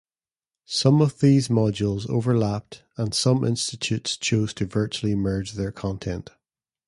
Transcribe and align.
Some 0.65 0.99
of 0.99 1.19
these 1.19 1.47
modules 1.49 2.09
overlapped 2.09 2.81
and 2.97 3.13
some 3.13 3.45
institutes 3.45 4.17
chose 4.17 4.51
to 4.55 4.65
virtually 4.65 5.13
merge 5.13 5.51
their 5.51 5.71
content. 5.71 6.31